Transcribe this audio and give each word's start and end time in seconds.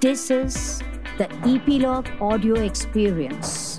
This 0.00 0.30
is 0.30 0.80
the 1.18 1.28
Ep.Log 1.44 2.08
Audio 2.22 2.54
Experience. 2.54 3.78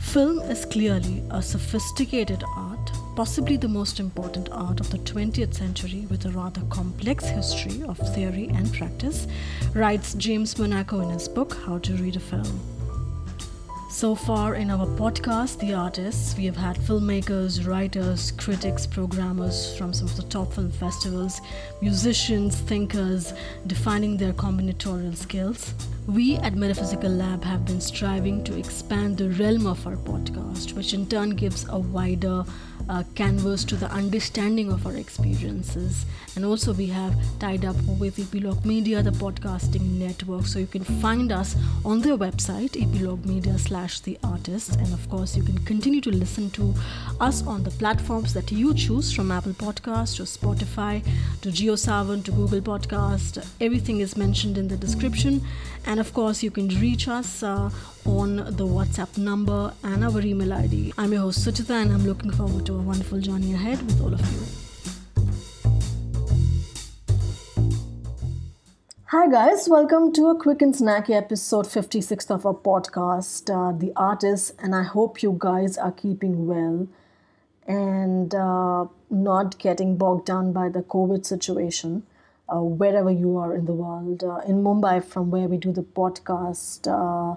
Film 0.00 0.40
is 0.50 0.64
clearly 0.64 1.22
a 1.30 1.40
sophisticated 1.40 2.42
art, 2.56 2.73
possibly 3.14 3.56
the 3.56 3.68
most 3.68 4.00
important 4.00 4.48
art 4.50 4.80
of 4.80 4.90
the 4.90 4.98
20th 4.98 5.54
century 5.54 6.06
with 6.10 6.24
a 6.24 6.30
rather 6.30 6.62
complex 6.62 7.24
history 7.24 7.82
of 7.84 7.96
theory 8.14 8.48
and 8.54 8.72
practice, 8.72 9.26
writes 9.72 10.14
James 10.14 10.58
Monaco 10.58 11.00
in 11.00 11.10
his 11.10 11.28
book 11.28 11.56
How 11.64 11.78
to 11.78 11.94
Read 11.94 12.16
a 12.16 12.20
Film. 12.20 12.60
So 13.88 14.16
far 14.16 14.56
in 14.56 14.72
our 14.72 14.86
podcast, 14.86 15.60
The 15.60 15.74
Artists, 15.74 16.36
we 16.36 16.46
have 16.46 16.56
had 16.56 16.76
filmmakers, 16.76 17.64
writers, 17.64 18.32
critics, 18.32 18.88
programmers 18.88 19.76
from 19.76 19.92
some 19.92 20.08
of 20.08 20.16
the 20.16 20.24
top 20.24 20.52
film 20.52 20.72
festivals, 20.72 21.40
musicians, 21.80 22.56
thinkers, 22.56 23.32
defining 23.68 24.16
their 24.16 24.32
combinatorial 24.32 25.16
skills. 25.16 25.74
We 26.08 26.34
at 26.38 26.56
Metaphysical 26.56 27.10
Lab 27.10 27.44
have 27.44 27.64
been 27.64 27.80
striving 27.80 28.42
to 28.42 28.58
expand 28.58 29.16
the 29.16 29.30
realm 29.30 29.64
of 29.68 29.86
our 29.86 29.96
podcast, 29.96 30.72
which 30.72 30.92
in 30.92 31.06
turn 31.06 31.30
gives 31.30 31.64
a 31.68 31.78
wider 31.78 32.44
uh, 32.88 33.02
canvas 33.14 33.64
to 33.64 33.76
the 33.76 33.90
understanding 33.90 34.70
of 34.72 34.86
our 34.86 34.96
experiences. 34.96 36.04
And 36.36 36.44
also, 36.44 36.72
we 36.72 36.86
have 36.86 37.14
tied 37.38 37.64
up 37.64 37.76
with 37.98 38.18
Ep.Log 38.18 38.64
Media, 38.64 39.02
the 39.02 39.10
podcasting 39.10 39.98
network. 39.98 40.46
So 40.46 40.58
you 40.58 40.66
can 40.66 40.84
find 40.84 41.32
us 41.32 41.56
on 41.84 42.00
their 42.00 42.16
website, 42.16 42.80
Ep.Log 42.80 43.24
Media 43.24 43.58
slash 43.58 44.00
the 44.00 44.18
artist. 44.24 44.76
And 44.76 44.92
of 44.92 45.08
course, 45.08 45.36
you 45.36 45.42
can 45.42 45.58
continue 45.58 46.00
to 46.00 46.10
listen 46.10 46.50
to 46.50 46.74
us 47.20 47.46
on 47.46 47.62
the 47.62 47.70
platforms 47.70 48.34
that 48.34 48.50
you 48.50 48.74
choose 48.74 49.12
from 49.12 49.30
Apple 49.30 49.52
Podcast 49.52 50.16
to 50.16 50.22
Spotify 50.24 51.04
to 51.42 51.50
JioSaavn 51.50 52.24
to 52.24 52.32
Google 52.32 52.60
Podcast. 52.60 53.46
Everything 53.60 54.00
is 54.00 54.16
mentioned 54.16 54.58
in 54.58 54.68
the 54.68 54.76
description. 54.76 55.40
And 55.86 56.00
of 56.00 56.12
course, 56.14 56.42
you 56.42 56.50
can 56.50 56.68
reach 56.80 57.08
us 57.08 57.42
uh, 57.42 57.70
on 58.06 58.36
the 58.36 58.66
WhatsApp 58.66 59.16
number 59.18 59.72
and 59.82 60.04
our 60.04 60.20
email 60.20 60.52
ID. 60.52 60.92
I'm 60.98 61.12
your 61.12 61.22
host 61.22 61.46
Suchita, 61.46 61.70
and 61.70 61.92
I'm 61.92 62.04
looking 62.04 62.30
forward 62.30 62.66
to 62.66 62.74
a 62.74 62.78
wonderful 62.78 63.20
journey 63.20 63.54
ahead 63.54 63.80
with 63.82 64.00
all 64.00 64.12
of 64.12 64.20
you. 64.20 64.40
Hi, 69.06 69.28
guys, 69.28 69.68
welcome 69.68 70.12
to 70.12 70.28
a 70.28 70.38
quick 70.38 70.60
and 70.60 70.74
snacky 70.74 71.10
episode 71.10 71.66
56 71.66 72.30
of 72.30 72.44
our 72.44 72.54
podcast, 72.54 73.48
uh, 73.48 73.76
The 73.76 73.92
Artist, 73.96 74.52
and 74.58 74.74
I 74.74 74.82
hope 74.82 75.22
you 75.22 75.36
guys 75.38 75.78
are 75.78 75.92
keeping 75.92 76.46
well 76.46 76.88
and 77.66 78.34
uh, 78.34 78.86
not 79.08 79.58
getting 79.58 79.96
bogged 79.96 80.26
down 80.26 80.52
by 80.52 80.68
the 80.68 80.82
COVID 80.82 81.24
situation. 81.24 82.04
Uh, 82.46 82.60
wherever 82.60 83.10
you 83.10 83.38
are 83.38 83.56
in 83.56 83.64
the 83.64 83.72
world. 83.72 84.22
Uh, 84.22 84.36
in 84.46 84.62
Mumbai, 84.62 85.02
from 85.02 85.30
where 85.30 85.48
we 85.48 85.56
do 85.56 85.72
the 85.72 85.82
podcast, 85.82 86.86
uh, 86.86 87.36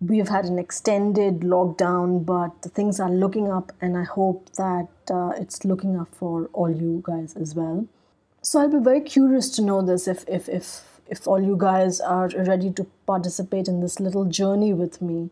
we've 0.00 0.28
had 0.28 0.46
an 0.46 0.58
extended 0.58 1.40
lockdown, 1.40 2.24
but 2.24 2.62
things 2.72 3.00
are 3.00 3.10
looking 3.10 3.50
up, 3.50 3.72
and 3.80 3.96
I 3.96 4.04
hope 4.04 4.50
that 4.52 4.88
uh, 5.10 5.32
it's 5.36 5.64
looking 5.64 5.98
up 5.98 6.08
for 6.14 6.48
all 6.52 6.70
you 6.70 7.02
guys 7.04 7.36
as 7.36 7.54
well. 7.54 7.86
So 8.42 8.60
I'll 8.60 8.70
be 8.70 8.82
very 8.82 9.02
curious 9.02 9.50
to 9.50 9.62
know 9.62 9.82
this 9.82 10.08
if 10.08 10.24
if 10.26 10.48
if 10.48 11.00
if 11.06 11.26
all 11.26 11.42
you 11.42 11.56
guys 11.58 12.00
are 12.00 12.28
ready 12.28 12.70
to 12.70 12.84
participate 13.04 13.68
in 13.68 13.80
this 13.80 14.00
little 14.00 14.24
journey 14.24 14.72
with 14.72 15.02
me. 15.02 15.30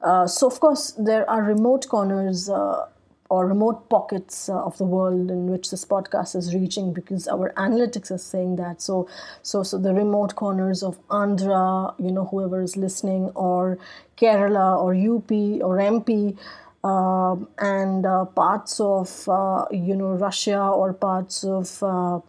Uh, 0.00 0.26
so 0.26 0.46
of 0.46 0.60
course 0.60 0.92
there 0.92 1.28
are 1.28 1.42
remote 1.42 1.88
corners 1.88 2.48
uh, 2.48 2.86
or 3.30 3.46
remote 3.46 3.88
pockets 3.90 4.48
uh, 4.48 4.64
of 4.64 4.78
the 4.78 4.84
world 4.84 5.30
in 5.30 5.46
which 5.50 5.70
this 5.70 5.84
podcast 5.84 6.34
is 6.34 6.54
reaching 6.54 6.92
because 6.92 7.28
our 7.28 7.52
analytics 7.56 8.10
is 8.10 8.22
saying 8.22 8.56
that. 8.56 8.80
So 8.80 9.08
so 9.42 9.62
so 9.62 9.78
the 9.78 9.92
remote 9.94 10.34
corners 10.34 10.82
of 10.82 10.98
andhra 11.08 11.94
you 11.98 12.10
know 12.10 12.24
whoever 12.26 12.62
is 12.62 12.76
listening 12.76 13.30
or 13.34 13.78
kerala 14.16 14.80
or 14.82 14.94
up 14.94 15.62
or 15.62 15.76
mp 15.78 16.36
uh, 16.84 17.36
and 17.58 18.06
uh, 18.06 18.24
parts 18.24 18.80
of 18.80 19.28
uh, 19.28 19.64
you 19.70 19.94
know 19.94 20.12
russia 20.14 20.60
or 20.60 20.92
parts 20.92 21.44
of 21.44 21.82
uh, 21.82 22.20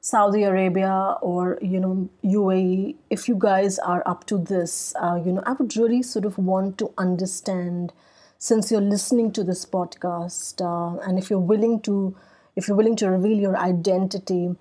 Saudi 0.00 0.42
Arabia 0.42 1.16
or 1.22 1.58
you 1.62 1.80
know 1.80 2.10
UAE, 2.22 2.94
if 3.08 3.26
you 3.26 3.36
guys 3.38 3.78
are 3.78 4.02
up 4.04 4.26
to 4.26 4.36
this, 4.36 4.94
uh, 5.00 5.18
you 5.24 5.32
know 5.32 5.42
I 5.46 5.52
would 5.52 5.74
really 5.78 6.02
sort 6.02 6.26
of 6.26 6.36
want 6.36 6.76
to 6.78 6.92
understand 6.98 7.90
since 8.44 8.70
you're 8.70 8.88
listening 8.94 9.32
to 9.32 9.42
this 9.42 9.64
podcast 9.64 10.60
uh, 10.60 10.98
and 11.08 11.18
if 11.18 11.30
you're 11.30 11.46
willing 11.52 11.80
to 11.80 12.14
if 12.56 12.68
you're 12.68 12.76
willing 12.76 12.96
to 12.96 13.08
reveal 13.08 13.38
your 13.44 13.56
identity 13.56 14.54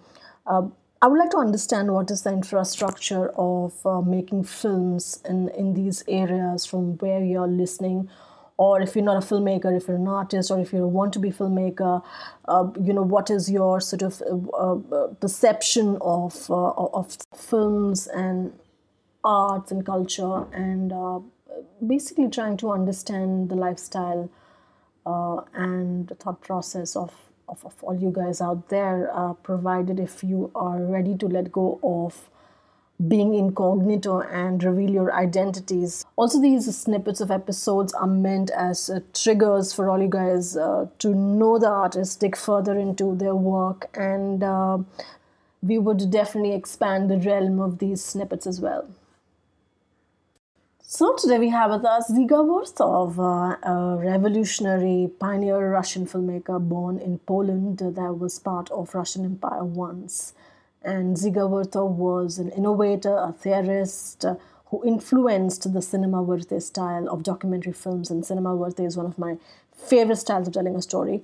uh, 0.47 0.61
i 1.01 1.07
would 1.07 1.19
like 1.19 1.31
to 1.31 1.37
understand 1.37 1.91
what 1.93 2.09
is 2.09 2.21
the 2.21 2.31
infrastructure 2.31 3.27
of 3.47 3.85
uh, 3.85 3.99
making 3.99 4.41
films 4.45 5.21
in, 5.27 5.49
in 5.49 5.73
these 5.73 6.01
areas 6.07 6.65
from 6.65 6.97
where 6.99 7.21
you're 7.21 7.47
listening. 7.47 8.09
Or 8.55 8.81
if 8.81 8.95
you're 8.95 9.03
not 9.03 9.21
a 9.21 9.25
filmmaker 9.27 9.75
if 9.75 9.87
you're 9.87 9.97
an 9.97 10.07
artist 10.07 10.51
or 10.51 10.59
if 10.59 10.71
you 10.71 10.87
want 10.87 11.11
to 11.13 11.19
be 11.19 11.31
filmmaker 11.31 12.03
uh, 12.47 12.67
you 12.79 12.93
know 12.93 13.01
what 13.01 13.31
is 13.31 13.49
your 13.51 13.81
sort 13.81 14.03
of 14.03 14.21
uh, 14.21 14.95
uh, 14.95 15.07
perception 15.25 15.97
of 16.01 16.49
of 16.51 17.17
films 17.35 18.05
and 18.07 18.53
arts 19.23 19.71
and 19.71 19.85
culture 19.85 20.45
and 20.53 20.93
basically 21.85 22.29
trying 22.29 22.57
to 22.57 22.71
understand 22.71 23.49
the 23.49 23.55
lifestyle 23.55 24.29
uh, 25.05 25.41
and 25.53 26.07
the 26.07 26.15
thought 26.15 26.41
process 26.41 26.95
of, 26.95 27.13
of, 27.49 27.65
of, 27.65 27.75
all 27.83 27.95
you 27.95 28.11
guys 28.11 28.41
out 28.41 28.69
there, 28.69 29.09
uh, 29.13 29.33
provided 29.33 29.99
if 29.99 30.23
you 30.23 30.51
are 30.55 30.79
ready 30.81 31.15
to 31.17 31.27
let 31.27 31.51
go 31.51 31.79
of 31.83 32.29
being 33.07 33.33
incognito 33.33 34.21
and 34.21 34.63
reveal 34.63 34.91
your 34.91 35.13
identities. 35.13 36.05
Also, 36.15 36.39
these 36.39 36.73
snippets 36.75 37.19
of 37.19 37.31
episodes 37.31 37.91
are 37.93 38.07
meant 38.07 38.49
as 38.51 38.89
uh, 38.89 38.99
triggers 39.13 39.73
for 39.73 39.89
all 39.89 40.01
you 40.01 40.07
guys 40.07 40.55
uh, 40.55 40.87
to 40.99 41.13
know 41.13 41.57
the 41.57 41.67
artist, 41.67 42.19
dig 42.19 42.37
further 42.37 42.77
into 42.77 43.15
their 43.15 43.35
work, 43.35 43.89
and 43.97 44.43
uh, 44.43 44.77
we 45.61 45.77
would 45.77 46.09
definitely 46.11 46.53
expand 46.53 47.09
the 47.09 47.17
realm 47.17 47.59
of 47.59 47.79
these 47.79 48.03
snippets 48.03 48.47
as 48.47 48.61
well. 48.61 48.87
So 50.95 51.15
today 51.15 51.39
we 51.39 51.49
have 51.49 51.71
with 51.71 51.85
us 51.85 52.11
Dziga 52.11 52.45
Vertov, 52.45 53.17
uh, 53.17 53.57
a 53.67 53.97
revolutionary 53.97 55.09
pioneer 55.19 55.71
Russian 55.71 56.05
filmmaker 56.05 56.59
born 56.59 56.99
in 56.99 57.17
Poland 57.17 57.79
that 57.79 58.19
was 58.19 58.37
part 58.37 58.69
of 58.69 58.93
Russian 58.93 59.25
Empire 59.25 59.63
once. 59.63 60.35
And 60.83 61.17
Dziga 61.17 61.49
Vertov 61.49 61.95
was 61.95 62.37
an 62.37 62.51
innovator, 62.51 63.17
a 63.17 63.33
theorist 63.33 64.23
uh, 64.23 64.35
who 64.67 64.85
influenced 64.85 65.73
the 65.73 65.81
cinema 65.81 66.23
verite 66.23 66.61
style 66.61 67.09
of 67.09 67.23
documentary 67.23 67.73
films. 67.73 68.11
And 68.11 68.23
cinema 68.23 68.55
verite 68.55 68.85
is 68.85 68.95
one 68.95 69.07
of 69.07 69.17
my 69.17 69.37
favorite 69.75 70.17
styles 70.17 70.47
of 70.47 70.53
telling 70.53 70.75
a 70.75 70.81
story. 70.83 71.23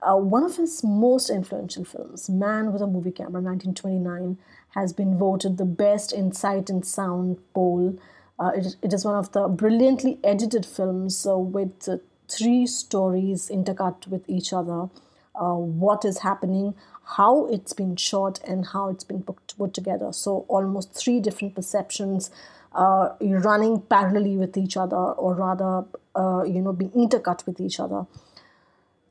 Uh, 0.00 0.14
one 0.14 0.44
of 0.44 0.58
his 0.58 0.84
most 0.84 1.28
influential 1.28 1.84
films, 1.84 2.30
Man 2.30 2.72
with 2.72 2.82
a 2.82 2.86
Movie 2.86 3.10
Camera, 3.10 3.42
1929, 3.42 4.38
has 4.76 4.92
been 4.92 5.18
voted 5.18 5.56
the 5.56 5.64
best 5.64 6.12
in 6.12 6.30
sight 6.30 6.70
and 6.70 6.86
sound 6.86 7.38
poll 7.52 7.98
uh, 8.38 8.52
it, 8.54 8.76
it 8.82 8.92
is 8.92 9.04
one 9.04 9.14
of 9.14 9.32
the 9.32 9.48
brilliantly 9.48 10.18
edited 10.22 10.64
films 10.64 11.26
uh, 11.26 11.36
with 11.36 11.88
uh, 11.88 11.96
three 12.28 12.66
stories 12.66 13.50
intercut 13.52 14.06
with 14.06 14.28
each 14.28 14.52
other. 14.52 14.88
Uh, 15.34 15.54
what 15.54 16.04
is 16.04 16.18
happening, 16.18 16.74
how 17.16 17.46
it's 17.46 17.72
been 17.72 17.94
shot, 17.96 18.40
and 18.46 18.66
how 18.66 18.88
it's 18.88 19.04
been 19.04 19.22
put, 19.22 19.54
put 19.56 19.72
together. 19.72 20.12
So, 20.12 20.44
almost 20.48 20.94
three 20.94 21.20
different 21.20 21.54
perceptions 21.54 22.30
uh, 22.74 23.10
running 23.20 23.80
parallelly 23.82 24.36
with 24.36 24.56
each 24.56 24.76
other, 24.76 24.96
or 24.96 25.34
rather, 25.34 25.84
uh, 26.16 26.42
you 26.42 26.60
know, 26.60 26.72
being 26.72 26.90
intercut 26.90 27.46
with 27.46 27.60
each 27.60 27.80
other. 27.80 28.06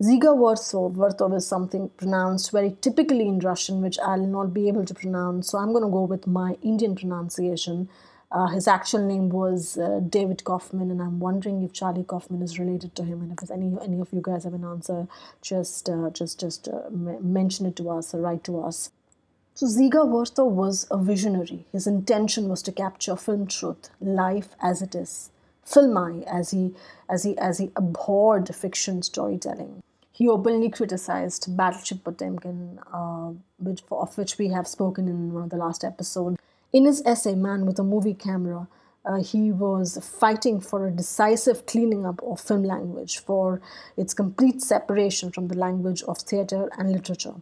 Dziga 0.02 0.36
Vertov, 0.38 0.96
Vertov 0.96 1.36
is 1.36 1.48
something 1.48 1.90
pronounced 1.98 2.52
very 2.52 2.78
typically 2.82 3.28
in 3.28 3.40
Russian, 3.40 3.82
which 3.82 3.98
I'll 4.00 4.28
not 4.28 4.54
be 4.54 4.68
able 4.68 4.86
to 4.86 4.94
pronounce. 4.94 5.50
So 5.50 5.58
I'm 5.58 5.72
going 5.72 5.84
to 5.84 5.90
go 5.90 6.04
with 6.04 6.28
my 6.28 6.56
Indian 6.62 6.96
pronunciation. 6.96 7.90
Uh, 8.30 8.48
his 8.48 8.68
actual 8.68 9.06
name 9.06 9.30
was 9.30 9.78
uh, 9.78 10.02
David 10.08 10.44
Kaufman, 10.44 10.92
and 10.92 11.02
I'm 11.02 11.20
wondering 11.20 11.64
if 11.64 11.72
Charlie 11.72 12.04
Kaufman 12.04 12.42
is 12.42 12.60
related 12.60 12.94
to 12.96 13.04
him. 13.04 13.22
And 13.22 13.32
if 13.42 13.50
any 13.50 13.72
any 13.82 14.02
of 14.02 14.12
you 14.12 14.22
guys 14.22 14.44
have 14.44 14.54
an 14.54 14.66
answer, 14.66 15.08
just 15.42 15.88
uh, 15.90 16.10
just 16.10 16.40
just 16.40 16.68
uh, 16.68 16.90
mention 16.92 17.66
it 17.66 17.78
to 17.78 17.90
us 17.90 18.14
or 18.14 18.20
write 18.20 18.44
to 18.44 18.62
us. 18.62 18.92
So 19.54 19.66
Dziga 19.66 20.06
Vertov 20.06 20.52
was 20.52 20.86
a 20.92 20.98
visionary. 20.98 21.66
His 21.72 21.88
intention 21.88 22.50
was 22.50 22.62
to 22.64 22.72
capture 22.72 23.16
film 23.16 23.48
truth, 23.48 23.90
life 24.02 24.50
as 24.62 24.82
it 24.82 24.94
is, 24.94 25.32
filmai 25.66 26.26
as 26.28 26.52
he 26.52 26.76
as 27.10 27.24
he 27.24 27.38
as 27.38 27.60
he 27.60 27.72
abhorred 27.78 28.54
fiction 28.54 29.02
storytelling. 29.04 29.82
He 30.12 30.28
openly 30.28 30.70
criticized 30.70 31.56
Battleship 31.56 32.04
Potemkin, 32.04 32.80
uh, 32.92 33.34
which, 33.60 33.84
of 33.92 34.18
which 34.18 34.40
we 34.40 34.48
have 34.48 34.68
spoken 34.68 35.08
in 35.08 35.32
one 35.32 35.44
of 35.44 35.52
the 35.52 35.58
last 35.58 35.84
episodes 35.84 36.38
in 36.74 36.86
his 36.86 37.02
essay, 37.06 37.36
Man 37.36 37.66
with 37.66 37.80
a 37.80 37.84
Movie 37.84 38.14
Camera, 38.14 38.68
uh, 39.06 39.24
he 39.24 39.52
was 39.52 39.98
fighting 40.02 40.60
for 40.60 40.86
a 40.86 40.92
decisive 40.92 41.66
cleaning 41.66 42.06
up 42.06 42.22
of 42.24 42.42
film 42.42 42.64
language, 42.64 43.20
for 43.20 43.62
its 43.96 44.14
complete 44.14 44.62
separation 44.62 45.32
from 45.32 45.48
the 45.48 45.58
language 45.58 46.04
of 46.04 46.18
theatre 46.18 46.70
and 46.78 46.92
literature. 46.92 47.36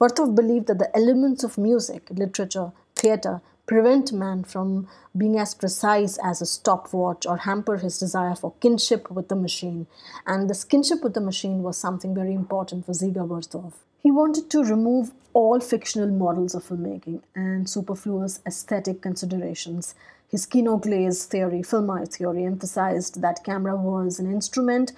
Vertov 0.00 0.34
believed 0.34 0.66
that 0.68 0.78
the 0.78 0.96
elements 0.96 1.44
of 1.44 1.58
music, 1.58 2.08
literature, 2.10 2.72
theatre 2.96 3.42
prevent 3.66 4.12
man 4.12 4.42
from 4.42 4.88
being 5.16 5.38
as 5.38 5.54
precise 5.54 6.18
as 6.24 6.40
a 6.40 6.46
stopwatch 6.46 7.26
or 7.26 7.36
hamper 7.36 7.76
his 7.76 7.98
desire 7.98 8.34
for 8.34 8.54
kinship 8.60 9.10
with 9.10 9.28
the 9.28 9.36
machine. 9.36 9.86
And 10.26 10.50
this 10.50 10.64
kinship 10.64 11.04
with 11.04 11.14
the 11.14 11.20
machine 11.20 11.62
was 11.62 11.76
something 11.76 12.14
very 12.14 12.34
important 12.34 12.86
for 12.86 12.92
Dziga 12.92 13.28
Vertov. 13.28 13.74
He 14.02 14.10
wanted 14.10 14.50
to 14.50 14.64
remove 14.64 15.12
all 15.32 15.60
fictional 15.60 16.08
models 16.08 16.56
of 16.56 16.64
filmmaking 16.64 17.22
and 17.36 17.70
superfluous 17.70 18.40
aesthetic 18.44 19.00
considerations. 19.00 19.94
His 20.28 20.44
Kino-Glaz 20.44 21.24
theory, 21.26 21.62
film 21.62 21.88
eye 21.88 22.04
theory, 22.06 22.44
emphasized 22.44 23.22
that 23.22 23.44
camera 23.44 23.76
was 23.76 24.18
an 24.18 24.30
instrument 24.30 24.92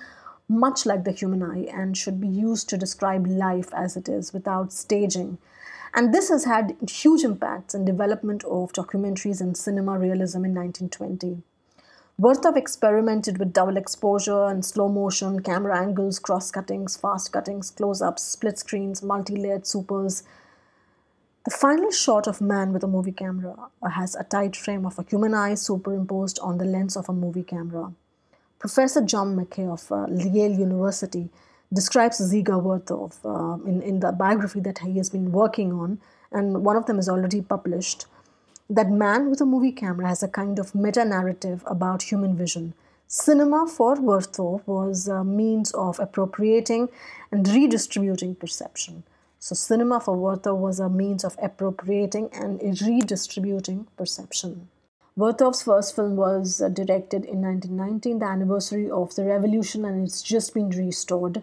much 0.48 0.86
like 0.86 1.04
the 1.04 1.12
human 1.12 1.42
eye 1.42 1.66
and 1.72 1.96
should 1.96 2.20
be 2.20 2.28
used 2.28 2.68
to 2.68 2.78
describe 2.78 3.26
life 3.26 3.72
as 3.74 3.96
it 3.96 4.08
is 4.08 4.32
without 4.32 4.72
staging. 4.72 5.38
And 5.92 6.12
this 6.12 6.28
has 6.30 6.44
had 6.44 6.76
huge 6.88 7.24
impacts 7.24 7.74
in 7.74 7.84
development 7.84 8.42
of 8.44 8.72
documentaries 8.72 9.40
and 9.40 9.56
cinema 9.56 9.98
realism 9.98 10.44
in 10.44 10.54
1920. 10.54 11.42
Vertov 12.20 12.56
experimented 12.56 13.38
with 13.38 13.52
double 13.52 13.76
exposure 13.76 14.44
and 14.44 14.64
slow 14.64 14.88
motion, 14.88 15.40
camera 15.42 15.76
angles, 15.76 16.20
cross 16.20 16.52
cuttings, 16.52 16.96
fast 16.96 17.32
cuttings, 17.32 17.72
close 17.72 18.00
ups, 18.00 18.22
split 18.22 18.56
screens, 18.56 19.02
multi 19.02 19.34
layered 19.34 19.66
supers. 19.66 20.22
The 21.44 21.50
final 21.50 21.90
shot 21.90 22.28
of 22.28 22.40
man 22.40 22.72
with 22.72 22.84
a 22.84 22.86
movie 22.86 23.10
camera 23.10 23.56
has 23.82 24.14
a 24.14 24.22
tight 24.22 24.54
frame 24.54 24.86
of 24.86 24.96
a 24.96 25.02
human 25.02 25.34
eye 25.34 25.54
superimposed 25.54 26.38
on 26.38 26.58
the 26.58 26.64
lens 26.64 26.96
of 26.96 27.08
a 27.08 27.12
movie 27.12 27.42
camera. 27.42 27.92
Professor 28.60 29.00
John 29.02 29.34
MacKay 29.34 29.66
of 29.66 29.90
uh, 29.90 30.06
Yale 30.08 30.52
University 30.52 31.28
describes 31.72 32.20
Dziga 32.20 32.62
Vertov 32.62 33.18
uh, 33.24 33.62
in, 33.68 33.82
in 33.82 33.98
the 33.98 34.12
biography 34.12 34.60
that 34.60 34.78
he 34.78 34.96
has 34.98 35.10
been 35.10 35.32
working 35.32 35.72
on, 35.72 35.98
and 36.30 36.64
one 36.64 36.76
of 36.76 36.86
them 36.86 37.00
is 37.00 37.08
already 37.08 37.42
published 37.42 38.06
that 38.70 38.90
man 38.90 39.28
with 39.28 39.40
a 39.40 39.46
movie 39.46 39.72
camera 39.72 40.08
has 40.08 40.22
a 40.22 40.28
kind 40.28 40.58
of 40.58 40.74
meta 40.74 41.04
narrative 41.04 41.62
about 41.66 42.04
human 42.04 42.36
vision. 42.36 42.74
Cinema 43.06 43.66
for 43.66 43.96
Vertov 43.96 44.66
was 44.66 45.06
a 45.06 45.22
means 45.22 45.70
of 45.72 46.00
appropriating 46.00 46.88
and 47.30 47.46
redistributing 47.46 48.34
perception. 48.34 49.04
So, 49.38 49.54
cinema 49.54 50.00
for 50.00 50.16
Vertov 50.16 50.56
was 50.56 50.80
a 50.80 50.88
means 50.88 51.22
of 51.22 51.36
appropriating 51.40 52.30
and 52.32 52.60
redistributing 52.80 53.86
perception. 53.96 54.68
Vertov's 55.16 55.62
first 55.62 55.94
film 55.94 56.16
was 56.16 56.60
uh, 56.60 56.68
directed 56.68 57.24
in 57.24 57.42
1919, 57.42 58.18
the 58.18 58.24
anniversary 58.24 58.90
of 58.90 59.14
the 59.14 59.24
revolution, 59.24 59.84
and 59.84 60.08
it's 60.08 60.22
just 60.22 60.54
been 60.54 60.70
restored. 60.70 61.42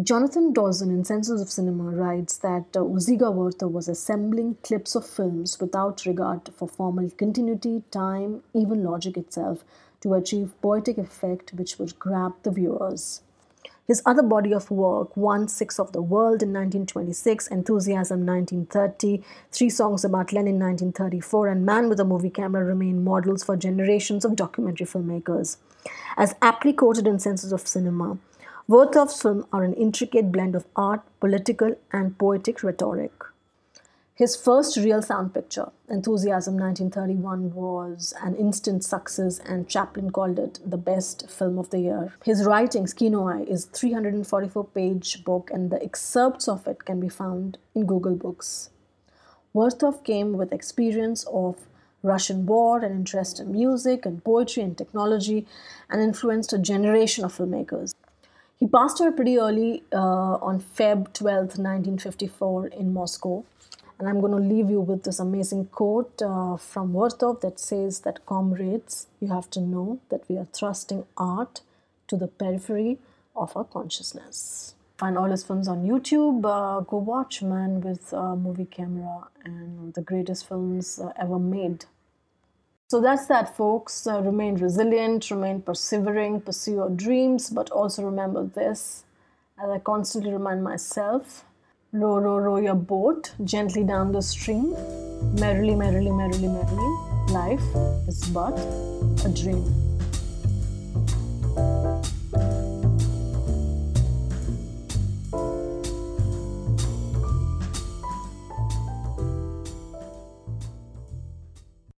Jonathan 0.00 0.52
Dawson 0.52 0.90
in 0.90 1.02
Senses 1.04 1.40
of 1.40 1.50
Cinema 1.50 1.82
writes 1.82 2.36
that 2.36 2.66
uh, 2.76 2.80
Dziga 2.82 3.34
Vertov 3.34 3.72
was 3.72 3.88
assembling 3.88 4.56
clips 4.62 4.94
of 4.94 5.04
films 5.04 5.58
without 5.58 6.06
regard 6.06 6.50
for 6.54 6.68
formal 6.68 7.10
continuity, 7.10 7.82
time, 7.90 8.44
even 8.54 8.84
logic 8.84 9.16
itself, 9.16 9.64
to 10.00 10.14
achieve 10.14 10.52
poetic 10.62 10.98
effect 10.98 11.52
which 11.54 11.80
would 11.80 11.98
grab 11.98 12.34
the 12.44 12.52
viewers. 12.52 13.22
His 13.88 14.00
other 14.06 14.22
body 14.22 14.52
of 14.52 14.70
work, 14.70 15.16
One 15.16 15.48
Six 15.48 15.80
of 15.80 15.90
the 15.90 16.02
World 16.02 16.42
in 16.44 16.52
1926, 16.52 17.48
Enthusiasm 17.48 18.24
1930, 18.24 19.24
Three 19.50 19.70
Songs 19.70 20.04
About 20.04 20.32
Lenin 20.32 20.60
1934, 20.60 21.48
and 21.48 21.66
Man 21.66 21.88
with 21.88 21.98
a 21.98 22.04
Movie 22.04 22.30
Camera 22.30 22.64
remain 22.64 23.02
models 23.02 23.42
for 23.42 23.56
generations 23.56 24.24
of 24.24 24.36
documentary 24.36 24.86
filmmakers. 24.86 25.56
As 26.16 26.36
aptly 26.40 26.72
quoted 26.72 27.08
in 27.08 27.18
Senses 27.18 27.50
of 27.50 27.66
Cinema, 27.66 28.18
Vertov's 28.70 29.22
films 29.22 29.46
are 29.50 29.64
an 29.64 29.72
intricate 29.72 30.30
blend 30.30 30.54
of 30.54 30.66
art, 30.76 31.00
political, 31.20 31.74
and 31.90 32.18
poetic 32.18 32.62
rhetoric. 32.62 33.12
His 34.14 34.36
first 34.36 34.76
real 34.76 35.00
sound 35.00 35.32
picture, 35.32 35.70
Enthusiasm 35.88 36.58
1931, 36.58 37.54
was 37.54 38.12
an 38.22 38.34
instant 38.34 38.84
success 38.84 39.38
and 39.38 39.70
Chaplin 39.70 40.10
called 40.10 40.38
it 40.38 40.60
the 40.66 40.76
best 40.76 41.30
film 41.30 41.58
of 41.58 41.70
the 41.70 41.78
year. 41.78 42.12
His 42.22 42.44
writings, 42.44 42.92
Kino 42.92 43.26
Eye, 43.26 43.46
is 43.48 43.64
344 43.64 44.64
page 44.64 45.24
book 45.24 45.50
and 45.50 45.70
the 45.70 45.82
excerpts 45.82 46.46
of 46.46 46.66
it 46.66 46.84
can 46.84 47.00
be 47.00 47.08
found 47.08 47.56
in 47.74 47.86
Google 47.86 48.16
Books. 48.16 48.68
Vertov 49.54 50.04
came 50.04 50.34
with 50.34 50.52
experience 50.52 51.24
of 51.32 51.56
Russian 52.02 52.44
war 52.44 52.80
and 52.80 52.94
interest 52.94 53.40
in 53.40 53.50
music 53.50 54.04
and 54.04 54.22
poetry 54.22 54.62
and 54.62 54.76
technology 54.76 55.46
and 55.88 56.02
influenced 56.02 56.52
a 56.52 56.58
generation 56.58 57.24
of 57.24 57.34
filmmakers. 57.34 57.94
He 58.58 58.66
passed 58.66 59.00
away 59.00 59.12
pretty 59.12 59.38
early 59.38 59.84
uh, 59.92 60.34
on 60.42 60.60
Feb 60.60 61.12
12, 61.12 61.58
1954, 61.58 62.66
in 62.68 62.92
Moscow. 62.92 63.44
And 63.98 64.08
I'm 64.08 64.20
going 64.20 64.32
to 64.32 64.54
leave 64.54 64.68
you 64.68 64.80
with 64.80 65.04
this 65.04 65.20
amazing 65.20 65.66
quote 65.66 66.20
uh, 66.20 66.56
from 66.56 66.92
Vertov 66.92 67.40
that 67.42 67.60
says 67.60 68.00
that, 68.00 68.26
comrades, 68.26 69.06
you 69.20 69.28
have 69.28 69.48
to 69.50 69.60
know 69.60 70.00
that 70.08 70.28
we 70.28 70.36
are 70.36 70.46
thrusting 70.46 71.04
art 71.16 71.60
to 72.08 72.16
the 72.16 72.26
periphery 72.26 72.98
of 73.36 73.56
our 73.56 73.62
consciousness. 73.64 74.74
Find 74.96 75.16
all 75.16 75.30
his 75.30 75.44
films 75.44 75.68
on 75.68 75.86
YouTube. 75.86 76.44
Uh, 76.44 76.80
go 76.80 76.96
watch 76.96 77.42
Man 77.42 77.80
with 77.80 78.12
a 78.12 78.34
Movie 78.34 78.64
Camera 78.64 79.28
and 79.44 79.94
the 79.94 80.02
greatest 80.02 80.48
films 80.48 80.98
uh, 80.98 81.12
ever 81.16 81.38
made. 81.38 81.84
So 82.90 83.02
that's 83.02 83.26
that, 83.26 83.54
folks. 83.54 84.06
Uh, 84.06 84.22
remain 84.22 84.54
resilient, 84.54 85.30
remain 85.30 85.60
persevering, 85.60 86.40
pursue 86.40 86.72
your 86.72 86.88
dreams, 86.88 87.50
but 87.50 87.70
also 87.70 88.02
remember 88.02 88.44
this, 88.44 89.04
as 89.62 89.68
I 89.68 89.78
constantly 89.78 90.32
remind 90.32 90.64
myself 90.64 91.44
row, 91.92 92.18
row, 92.18 92.38
row 92.38 92.56
your 92.56 92.74
boat 92.74 93.34
gently 93.44 93.84
down 93.84 94.12
the 94.12 94.22
stream. 94.22 94.74
Merrily, 95.38 95.74
merrily, 95.74 96.10
merrily, 96.10 96.48
merrily. 96.48 96.90
Life 97.30 97.60
is 98.08 98.26
but 98.30 98.58
a 99.22 99.28
dream. 99.34 99.66